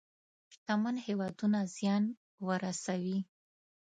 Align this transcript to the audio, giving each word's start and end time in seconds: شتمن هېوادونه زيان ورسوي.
شتمن 0.51 0.95
هېوادونه 1.05 1.59
زيان 1.75 2.03
ورسوي. 2.47 3.17